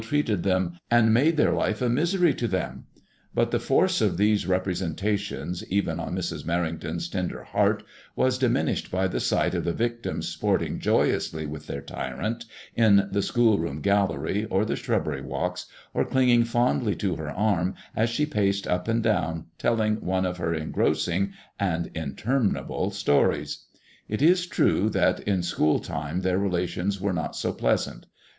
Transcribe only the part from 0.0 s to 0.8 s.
treated them,